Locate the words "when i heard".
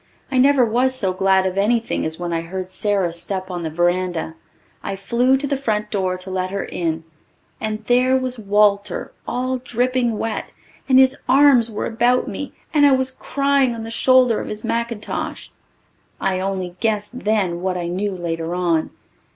2.17-2.69